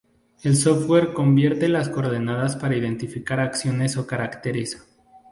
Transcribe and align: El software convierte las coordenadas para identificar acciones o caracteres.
El 0.41 0.55
software 0.57 1.13
convierte 1.13 1.67
las 1.69 1.89
coordenadas 1.89 2.55
para 2.55 2.75
identificar 2.75 3.39
acciones 3.39 3.97
o 3.97 4.07
caracteres. 4.07 4.83